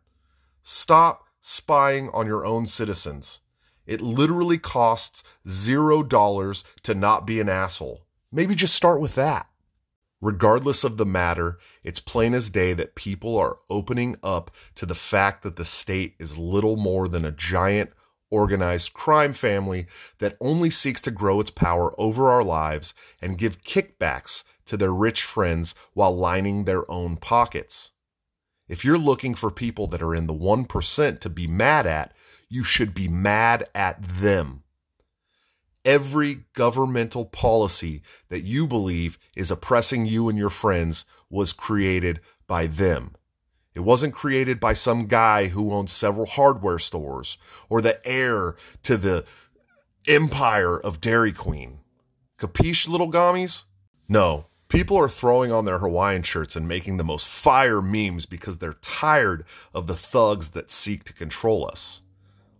Stop 0.63 1.27
spying 1.39 2.09
on 2.09 2.27
your 2.27 2.45
own 2.45 2.67
citizens. 2.67 3.41
It 3.85 4.01
literally 4.01 4.57
costs 4.57 5.23
zero 5.47 6.03
dollars 6.03 6.63
to 6.83 6.95
not 6.95 7.25
be 7.25 7.39
an 7.39 7.49
asshole. 7.49 8.05
Maybe 8.31 8.55
just 8.55 8.75
start 8.75 9.01
with 9.01 9.15
that. 9.15 9.47
Regardless 10.21 10.83
of 10.83 10.97
the 10.97 11.05
matter, 11.05 11.57
it's 11.83 11.99
plain 11.99 12.35
as 12.35 12.51
day 12.51 12.73
that 12.73 12.93
people 12.93 13.37
are 13.37 13.57
opening 13.71 14.15
up 14.21 14.51
to 14.75 14.85
the 14.85 14.95
fact 14.95 15.41
that 15.41 15.55
the 15.55 15.65
state 15.65 16.13
is 16.19 16.37
little 16.37 16.77
more 16.77 17.07
than 17.07 17.25
a 17.25 17.31
giant 17.31 17.91
organized 18.31 18.93
crime 18.93 19.33
family 19.33 19.85
that 20.17 20.35
only 20.41 20.71
seeks 20.71 21.01
to 21.01 21.11
grow 21.11 21.39
its 21.39 21.51
power 21.51 21.93
over 21.99 22.29
our 22.29 22.43
lives 22.43 22.95
and 23.21 23.37
give 23.37 23.63
kickbacks 23.63 24.43
to 24.65 24.77
their 24.77 24.93
rich 24.93 25.21
friends 25.21 25.75
while 25.93 26.15
lining 26.15 26.63
their 26.63 26.89
own 26.89 27.17
pockets. 27.17 27.91
If 28.67 28.83
you're 28.83 28.97
looking 28.97 29.35
for 29.35 29.51
people 29.51 29.85
that 29.87 30.01
are 30.01 30.15
in 30.15 30.25
the 30.25 30.33
1% 30.33 31.19
to 31.19 31.29
be 31.29 31.45
mad 31.45 31.85
at, 31.85 32.15
you 32.49 32.63
should 32.63 32.95
be 32.95 33.07
mad 33.07 33.69
at 33.75 34.01
them 34.01 34.63
every 35.85 36.45
governmental 36.53 37.25
policy 37.25 38.01
that 38.29 38.41
you 38.41 38.67
believe 38.67 39.17
is 39.35 39.51
oppressing 39.51 40.05
you 40.05 40.29
and 40.29 40.37
your 40.37 40.49
friends 40.49 41.05
was 41.29 41.53
created 41.53 42.19
by 42.47 42.67
them. 42.67 43.15
It 43.73 43.81
wasn't 43.81 44.13
created 44.13 44.59
by 44.59 44.73
some 44.73 45.07
guy 45.07 45.47
who 45.47 45.73
owns 45.73 45.91
several 45.91 46.25
hardware 46.25 46.79
stores 46.79 47.37
or 47.69 47.81
the 47.81 48.05
heir 48.05 48.55
to 48.83 48.97
the 48.97 49.25
empire 50.07 50.77
of 50.77 50.99
Dairy 50.99 51.31
Queen. 51.31 51.79
Capiche, 52.37 52.87
little 52.87 53.11
gommies? 53.11 53.63
No. 54.09 54.47
People 54.67 54.97
are 54.97 55.09
throwing 55.09 55.51
on 55.51 55.65
their 55.65 55.79
Hawaiian 55.79 56.23
shirts 56.23 56.55
and 56.55 56.67
making 56.67 56.97
the 56.97 57.03
most 57.03 57.27
fire 57.27 57.81
memes 57.81 58.25
because 58.25 58.57
they're 58.57 58.73
tired 58.81 59.45
of 59.73 59.87
the 59.87 59.95
thugs 59.95 60.49
that 60.49 60.71
seek 60.71 61.03
to 61.05 61.13
control 61.13 61.65
us. 61.65 62.01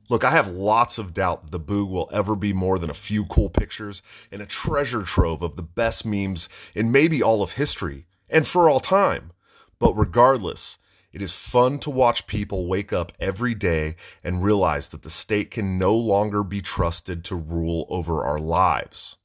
Look, 0.10 0.26
I 0.26 0.32
have 0.32 0.50
lots 0.50 0.98
of 0.98 1.14
doubt 1.14 1.44
that 1.44 1.52
the 1.52 1.60
Boog 1.60 1.90
will 1.90 2.10
ever 2.12 2.36
be 2.36 2.52
more 2.52 2.78
than 2.78 2.90
a 2.90 2.94
few 2.94 3.24
cool 3.26 3.50
pictures 3.50 4.04
and 4.30 4.42
a 4.42 4.46
treasure 4.46 5.04
trove 5.04 5.42
of 5.42 5.56
the 5.56 5.64
best 5.64 6.06
memes 6.06 6.50
in 6.76 6.92
maybe 6.92 7.24
all 7.24 7.42
of 7.42 7.54
history 7.54 8.08
and 8.30 8.46
for 8.46 8.70
all 8.70 8.82
time. 8.82 9.32
But 9.80 9.94
regardless, 9.94 10.80
it 11.14 11.22
is 11.22 11.34
fun 11.34 11.80
to 11.80 11.90
watch 11.90 12.28
people 12.28 12.68
wake 12.68 12.94
up 12.94 13.12
every 13.20 13.54
day 13.54 13.96
and 14.24 14.44
realize 14.44 14.90
that 14.90 15.02
the 15.02 15.10
state 15.10 15.52
can 15.52 15.78
no 15.78 15.96
longer 15.96 16.44
be 16.44 16.62
trusted 16.62 17.24
to 17.26 17.36
rule 17.36 17.86
over 17.90 18.24
our 18.24 18.40
lives. 18.40 19.18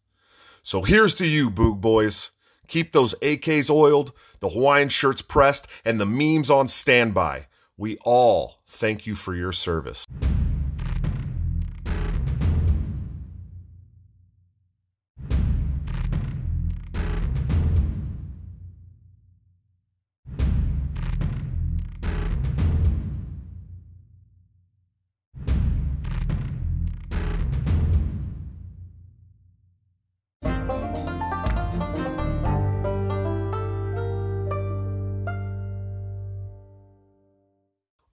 So 0.63 0.83
here's 0.83 1.15
to 1.17 1.27
you, 1.27 1.51
Boog 1.51 1.81
Boys. 1.81 2.33
Keep 2.67 2.93
those 2.93 3.15
AKs 3.23 3.71
oiled, 3.71 4.13
the 4.41 4.49
Hawaiian 4.49 4.89
shirts 4.89 5.23
pressed, 5.23 5.69
and 5.85 6.01
the 6.01 6.07
memes 6.07 6.51
on 6.51 6.67
standby. 6.67 7.47
We 7.77 7.99
all 8.05 8.61
thank 8.67 9.07
you 9.07 9.15
for 9.15 9.35
your 9.35 9.53
service. 9.53 10.05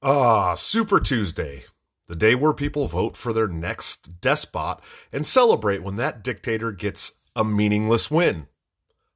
Ah, 0.06 0.54
Super 0.56 1.00
Tuesday, 1.00 1.64
the 2.08 2.16
day 2.18 2.36
where 2.36 2.52
people 2.52 2.88
vote 2.88 3.16
for 3.16 3.32
their 3.32 3.48
next 3.48 4.20
despot 4.20 4.82
and 5.14 5.26
celebrate 5.26 5.82
when 5.82 5.96
that 5.96 6.22
dictator 6.22 6.74
gets 6.74 7.14
a 7.38 7.46
meaningless 7.46 8.12
win. 8.12 8.48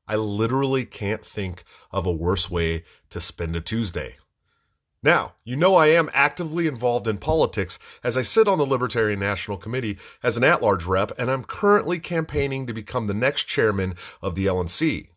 I 0.07 0.15
literally 0.15 0.85
can't 0.85 1.25
think 1.25 1.65
of 1.91 2.05
a 2.05 2.11
worse 2.13 2.49
way 2.49 2.85
to 3.09 3.19
spend 3.19 3.57
a 3.57 3.59
Tuesday. 3.59 4.15
Now, 5.03 5.33
you 5.43 5.57
know 5.57 5.75
I 5.75 5.87
am 5.87 6.09
actively 6.13 6.67
involved 6.67 7.09
in 7.09 7.17
politics 7.17 7.77
as 8.01 8.15
I 8.15 8.21
sit 8.21 8.47
on 8.47 8.57
the 8.57 8.65
Libertarian 8.65 9.19
National 9.19 9.57
Committee 9.57 9.97
as 10.23 10.37
an 10.37 10.45
at 10.45 10.61
large 10.61 10.85
rep, 10.85 11.11
and 11.19 11.29
I'm 11.29 11.43
currently 11.43 11.99
campaigning 11.99 12.65
to 12.65 12.73
become 12.73 13.07
the 13.07 13.13
next 13.13 13.43
chairman 13.43 13.95
of 14.21 14.35
the 14.35 14.45
LNC. 14.45 15.09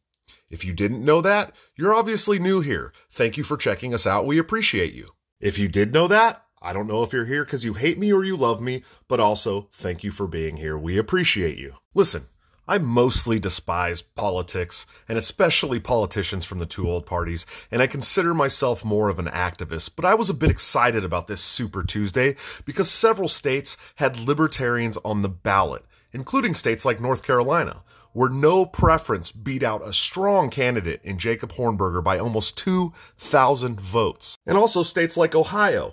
If 0.50 0.64
you 0.64 0.72
didn't 0.72 1.04
know 1.04 1.20
that, 1.20 1.54
you're 1.76 1.94
obviously 1.94 2.40
new 2.40 2.60
here. 2.60 2.92
Thank 3.08 3.36
you 3.36 3.44
for 3.44 3.56
checking 3.56 3.94
us 3.94 4.04
out. 4.04 4.26
We 4.26 4.36
appreciate 4.36 4.94
you. 4.94 5.12
If 5.40 5.58
you 5.58 5.68
did 5.68 5.94
know 5.94 6.06
that, 6.08 6.44
I 6.60 6.74
don't 6.74 6.86
know 6.86 7.02
if 7.02 7.14
you're 7.14 7.24
here 7.24 7.44
because 7.44 7.64
you 7.64 7.72
hate 7.72 7.98
me 7.98 8.12
or 8.12 8.22
you 8.22 8.36
love 8.36 8.60
me, 8.60 8.82
but 9.08 9.20
also 9.20 9.68
thank 9.72 10.04
you 10.04 10.10
for 10.10 10.26
being 10.26 10.58
here. 10.58 10.76
We 10.76 10.98
appreciate 10.98 11.56
you. 11.56 11.72
Listen, 11.94 12.26
I 12.68 12.76
mostly 12.76 13.38
despise 13.38 14.02
politics, 14.02 14.86
and 15.08 15.16
especially 15.16 15.80
politicians 15.80 16.44
from 16.44 16.58
the 16.58 16.66
two 16.66 16.88
old 16.88 17.06
parties, 17.06 17.46
and 17.70 17.80
I 17.80 17.86
consider 17.86 18.34
myself 18.34 18.84
more 18.84 19.08
of 19.08 19.18
an 19.18 19.26
activist. 19.26 19.92
But 19.96 20.04
I 20.04 20.14
was 20.14 20.28
a 20.28 20.34
bit 20.34 20.50
excited 20.50 21.04
about 21.04 21.26
this 21.26 21.40
Super 21.40 21.82
Tuesday 21.82 22.36
because 22.66 22.90
several 22.90 23.28
states 23.28 23.78
had 23.96 24.20
libertarians 24.20 24.98
on 25.04 25.22
the 25.22 25.28
ballot, 25.30 25.84
including 26.12 26.54
states 26.54 26.84
like 26.84 27.00
North 27.00 27.22
Carolina, 27.22 27.82
where 28.12 28.30
no 28.30 28.66
preference 28.66 29.30
beat 29.30 29.62
out 29.62 29.86
a 29.86 29.92
strong 29.92 30.50
candidate 30.50 31.00
in 31.04 31.18
Jacob 31.18 31.52
Hornberger 31.52 32.02
by 32.02 32.18
almost 32.18 32.58
2,000 32.58 33.80
votes. 33.80 34.36
And 34.46 34.58
also 34.58 34.82
states 34.82 35.16
like 35.16 35.34
Ohio, 35.34 35.92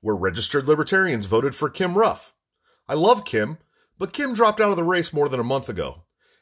where 0.00 0.16
registered 0.16 0.66
libertarians 0.66 1.26
voted 1.26 1.54
for 1.54 1.70
Kim 1.70 1.96
Ruff. 1.96 2.34
I 2.88 2.94
love 2.94 3.24
Kim, 3.24 3.58
but 3.98 4.12
Kim 4.12 4.34
dropped 4.34 4.60
out 4.60 4.70
of 4.70 4.76
the 4.76 4.84
race 4.84 5.12
more 5.12 5.28
than 5.28 5.40
a 5.40 5.44
month 5.44 5.68
ago. 5.68 5.98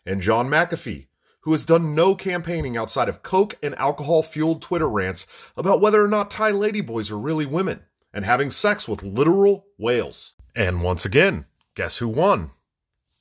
And 0.06 0.20
John 0.20 0.49
McAfee, 0.49 1.08
who 1.40 1.52
has 1.52 1.64
done 1.64 1.94
no 1.94 2.14
campaigning 2.14 2.76
outside 2.76 3.08
of 3.08 3.23
coke 3.23 3.54
and 3.62 3.75
alcohol 3.76 4.23
fueled 4.23 4.62
Twitter 4.62 4.88
rants 4.88 5.26
about 5.56 5.80
whether 5.80 6.02
or 6.02 6.08
not 6.08 6.30
Thai 6.30 6.52
ladyboys 6.52 7.11
are 7.11 7.18
really 7.18 7.46
women 7.46 7.82
and 8.12 8.25
having 8.25 8.50
sex 8.50 8.88
with 8.88 9.02
literal 9.02 9.66
whales. 9.78 10.32
And 10.56 10.82
once 10.82 11.04
again, 11.04 11.46
guess 11.75 11.99
who 11.99 12.08
won? 12.08 12.50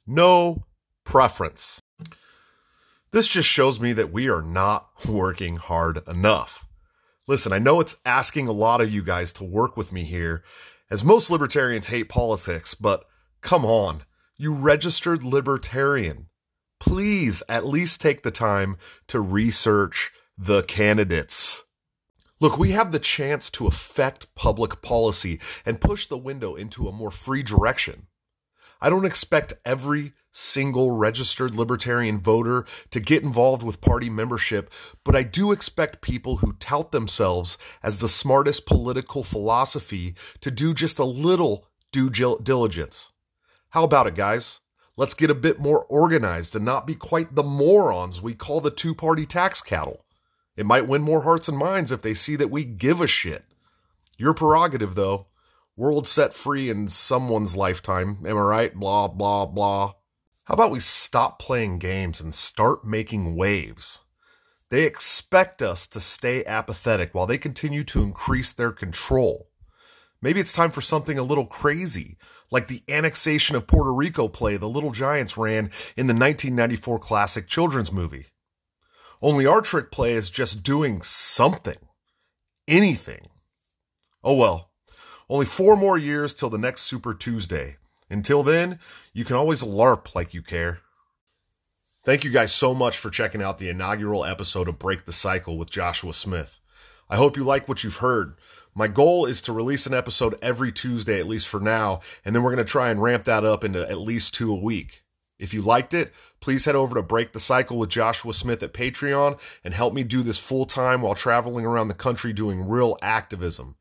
No 0.06 0.66
preference. 1.06 1.82
This 3.12 3.28
just 3.28 3.48
shows 3.48 3.80
me 3.80 3.94
that 3.94 4.12
we 4.12 4.30
are 4.30 4.42
not 4.42 4.90
working 5.08 5.56
hard 5.58 6.06
enough. 6.08 6.68
Listen, 7.28 7.54
I 7.54 7.60
know 7.60 7.80
it's 7.80 7.96
asking 8.06 8.48
a 8.48 8.54
lot 8.54 8.82
of 8.82 8.92
you 8.92 9.02
guys 9.02 9.32
to 9.34 9.46
work 9.46 9.78
with 9.78 9.94
me 9.94 10.04
here, 10.04 10.44
as 10.92 11.04
most 11.04 11.32
libertarians 11.32 11.88
hate 11.88 12.10
politics, 12.10 12.76
but 12.76 13.06
come 13.42 13.64
on, 13.64 14.02
you 14.36 14.54
registered 14.54 15.24
libertarian. 15.24 16.28
Please 16.80 17.42
at 17.48 17.66
least 17.66 18.02
take 18.02 18.24
the 18.24 18.32
time 18.32 18.78
to 19.08 19.22
research 19.22 20.12
the 20.38 20.64
candidates. 20.64 21.64
Look, 22.42 22.58
we 22.58 22.72
have 22.72 22.92
the 22.92 23.00
chance 23.00 23.50
to 23.52 23.68
affect 23.68 24.36
public 24.36 24.82
policy 24.82 25.40
and 25.66 25.80
push 25.80 26.08
the 26.08 26.18
window 26.18 26.56
into 26.56 26.90
a 26.90 26.92
more 26.92 27.12
free 27.12 27.42
direction. 27.42 28.08
I 28.84 28.90
don't 28.90 29.06
expect 29.06 29.54
every 29.64 30.12
single 30.34 30.98
registered 30.98 31.56
libertarian 31.56 32.20
voter 32.20 32.66
to 32.92 33.00
get 33.00 33.24
involved 33.24 33.64
with 33.64 33.80
party 33.80 34.10
membership, 34.10 34.74
but 35.06 35.16
I 35.16 35.24
do 35.24 35.54
expect 35.54 36.02
people 36.02 36.36
who 36.38 36.52
tout 36.60 36.92
themselves 36.92 37.58
as 37.82 38.00
the 38.00 38.10
smartest 38.10 38.66
political 38.66 39.24
philosophy 39.24 40.16
to 40.42 40.52
do 40.52 40.74
just 40.74 41.00
a 41.00 41.06
little 41.06 41.66
due 41.94 42.10
diligence. 42.10 43.12
How 43.70 43.86
about 43.86 44.08
it, 44.08 44.16
guys? 44.16 44.60
Let's 44.98 45.14
get 45.14 45.30
a 45.30 45.36
bit 45.36 45.62
more 45.62 45.86
organized 45.86 46.54
and 46.54 46.66
not 46.66 46.86
be 46.86 46.94
quite 46.94 47.36
the 47.36 47.42
morons 47.42 48.22
we 48.22 48.34
call 48.34 48.60
the 48.60 48.70
two 48.70 48.94
party 48.94 49.26
tax 49.26 49.62
cattle. 49.62 50.04
It 50.58 50.66
might 50.66 50.88
win 50.88 51.04
more 51.04 51.22
hearts 51.22 51.48
and 51.48 51.58
minds 51.58 51.94
if 51.94 52.02
they 52.02 52.14
see 52.14 52.36
that 52.36 52.52
we 52.52 52.66
give 52.66 53.00
a 53.00 53.08
shit. 53.08 53.46
Your 54.18 54.34
prerogative, 54.34 54.96
though. 54.96 55.26
World 55.76 56.06
set 56.06 56.36
free 56.36 56.70
in 56.70 56.88
someone's 56.88 57.56
lifetime. 57.56 58.20
Am 58.28 58.38
I 58.38 58.42
right? 58.42 58.76
Blah, 58.76 59.08
blah, 59.08 59.48
blah. 59.48 59.94
How 60.44 60.54
about 60.54 60.70
we 60.70 60.80
stop 60.80 61.40
playing 61.40 61.80
games 61.80 62.22
and 62.22 62.32
start 62.32 62.86
making 62.86 63.36
waves? 63.36 64.02
They 64.70 64.84
expect 64.84 65.64
us 65.64 65.88
to 65.88 66.00
stay 66.00 66.46
apathetic 66.46 67.16
while 67.16 67.26
they 67.26 67.40
continue 67.40 67.84
to 67.86 68.04
increase 68.04 68.52
their 68.52 68.72
control. 68.72 69.50
Maybe 70.22 70.40
it's 70.40 70.54
time 70.54 70.70
for 70.70 70.82
something 70.82 71.18
a 71.18 71.24
little 71.24 71.48
crazy, 71.48 72.18
like 72.52 72.68
the 72.68 72.84
annexation 72.88 73.56
of 73.56 73.66
Puerto 73.66 73.94
Rico 73.94 74.28
play 74.28 74.58
the 74.58 74.70
Little 74.70 74.92
Giants 74.92 75.38
ran 75.38 75.72
in 75.98 76.06
the 76.06 76.14
1994 76.14 77.00
classic 77.00 77.48
children's 77.48 77.92
movie. 77.92 78.28
Only 79.24 79.48
our 79.48 79.62
trick 79.62 79.90
play 79.90 80.14
is 80.14 80.30
just 80.30 80.62
doing 80.62 81.02
something. 81.02 81.80
Anything. 82.68 83.28
Oh 84.24 84.36
well, 84.36 84.70
only 85.34 85.46
four 85.48 85.76
more 85.76 85.98
years 85.98 86.36
till 86.36 86.52
the 86.52 86.60
next 86.60 86.82
Super 86.82 87.12
Tuesday. 87.12 87.78
Until 88.08 88.44
then, 88.44 88.78
you 89.14 89.26
can 89.26 89.36
always 89.36 89.64
LARP 89.64 90.14
like 90.14 90.36
you 90.36 90.44
care. 90.44 90.82
Thank 92.06 92.24
you 92.24 92.30
guys 92.30 92.54
so 92.54 92.76
much 92.76 93.00
for 93.00 93.10
checking 93.10 93.42
out 93.42 93.58
the 93.58 93.70
inaugural 93.70 94.26
episode 94.26 94.68
of 94.68 94.78
Break 94.78 95.06
the 95.06 95.12
Cycle 95.12 95.58
with 95.58 95.72
Joshua 95.72 96.14
Smith. 96.14 96.60
I 97.10 97.16
hope 97.16 97.36
you 97.36 97.44
like 97.44 97.68
what 97.68 97.84
you've 97.84 97.98
heard. 97.98 98.36
My 98.76 98.88
goal 98.88 99.26
is 99.26 99.42
to 99.44 99.54
release 99.54 99.88
an 99.88 99.96
episode 99.96 100.38
every 100.40 100.72
Tuesday, 100.72 101.20
at 101.20 101.28
least 101.28 101.48
for 101.48 101.60
now, 101.60 102.02
and 102.24 102.36
then 102.36 102.44
we're 102.44 102.54
going 102.54 102.64
to 102.64 102.72
try 102.72 102.92
and 102.92 103.02
ramp 103.02 103.24
that 103.24 103.44
up 103.44 103.64
into 103.64 103.90
at 103.90 103.98
least 103.98 104.36
two 104.36 104.52
a 104.52 104.60
week. 104.60 105.04
If 105.40 105.52
you 105.52 105.64
liked 105.64 105.96
it, 105.96 106.14
please 106.42 106.66
head 106.66 106.76
over 106.76 106.94
to 106.94 107.02
Break 107.02 107.34
the 107.34 107.40
Cycle 107.40 107.80
with 107.80 107.90
Joshua 107.90 108.36
Smith 108.36 108.62
at 108.62 108.72
Patreon 108.72 109.40
and 109.64 109.74
help 109.74 109.96
me 109.96 110.04
do 110.04 110.22
this 110.22 110.38
full 110.38 110.68
time 110.68 111.02
while 111.02 111.16
traveling 111.16 111.66
around 111.66 111.88
the 111.88 111.96
country 111.96 112.34
doing 112.34 112.68
real 112.70 113.00
activism. 113.02 113.78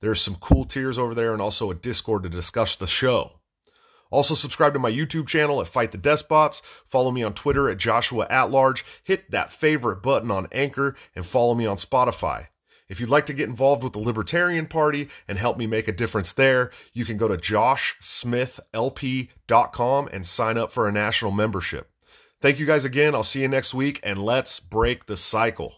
There's 0.00 0.20
some 0.20 0.36
cool 0.36 0.64
tiers 0.64 0.98
over 0.98 1.14
there 1.14 1.32
and 1.32 1.40
also 1.40 1.70
a 1.70 1.74
Discord 1.74 2.24
to 2.24 2.28
discuss 2.28 2.76
the 2.76 2.86
show. 2.86 3.40
Also, 4.10 4.34
subscribe 4.34 4.74
to 4.74 4.78
my 4.78 4.92
YouTube 4.92 5.26
channel 5.26 5.60
at 5.60 5.66
Fight 5.66 5.90
the 5.90 5.98
Despots. 5.98 6.62
Follow 6.84 7.10
me 7.10 7.24
on 7.24 7.34
Twitter 7.34 7.68
at 7.68 7.78
Joshua 7.78 8.28
at 8.30 8.50
Large. 8.50 8.84
Hit 9.02 9.32
that 9.32 9.50
favorite 9.50 10.02
button 10.02 10.30
on 10.30 10.46
Anchor 10.52 10.94
and 11.16 11.26
follow 11.26 11.54
me 11.54 11.66
on 11.66 11.78
Spotify. 11.78 12.46
If 12.88 13.00
you'd 13.00 13.08
like 13.08 13.26
to 13.26 13.32
get 13.32 13.48
involved 13.48 13.82
with 13.82 13.94
the 13.94 13.98
Libertarian 13.98 14.66
Party 14.66 15.08
and 15.26 15.36
help 15.38 15.56
me 15.56 15.66
make 15.66 15.88
a 15.88 15.92
difference 15.92 16.32
there, 16.32 16.70
you 16.92 17.04
can 17.04 17.16
go 17.16 17.26
to 17.26 17.36
joshsmithlp.com 17.36 20.08
and 20.12 20.26
sign 20.26 20.58
up 20.58 20.70
for 20.70 20.86
a 20.86 20.92
national 20.92 21.32
membership. 21.32 21.90
Thank 22.40 22.60
you 22.60 22.66
guys 22.66 22.84
again. 22.84 23.14
I'll 23.14 23.22
see 23.22 23.40
you 23.40 23.48
next 23.48 23.72
week, 23.72 24.00
and 24.02 24.22
let's 24.22 24.60
break 24.60 25.06
the 25.06 25.16
cycle. 25.16 25.76